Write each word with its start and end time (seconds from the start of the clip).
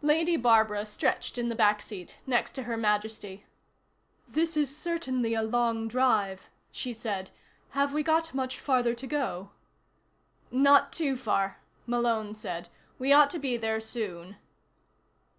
Lady 0.00 0.38
Barbara 0.38 0.86
stretched 0.86 1.36
in 1.36 1.50
the 1.50 1.54
back 1.54 1.82
seat, 1.82 2.16
next 2.26 2.52
to 2.52 2.62
Her 2.62 2.78
Majesty. 2.78 3.44
"This 4.26 4.56
is 4.56 4.74
certainly 4.74 5.34
a 5.34 5.42
long 5.42 5.88
drive," 5.88 6.48
she 6.72 6.94
said. 6.94 7.30
"Have 7.72 7.92
we 7.92 8.02
got 8.02 8.32
much 8.32 8.58
farther 8.58 8.94
to 8.94 9.06
go?" 9.06 9.50
"Not 10.50 10.90
too 10.90 11.16
far," 11.18 11.58
Malone 11.86 12.34
said. 12.34 12.70
"We 12.98 13.12
ought 13.12 13.28
to 13.28 13.38
be 13.38 13.58
there 13.58 13.82
soon." 13.82 14.36